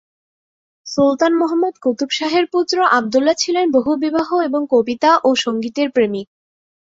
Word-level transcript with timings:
সুলতান 0.87 1.33
মুহাম্মদ 1.33 1.75
কুতুব 1.83 2.09
শাহের 2.09 2.45
পুত্র 2.53 2.77
আবদুল্লাহ 2.91 3.35
ছিলেন 3.37 3.65
বহুবিবাহ 3.71 4.29
এবং 4.47 4.61
কবিতা 4.73 5.11
ও 5.23 5.29
সংগীতের 5.35 5.87
প্রেমিক। 5.89 6.27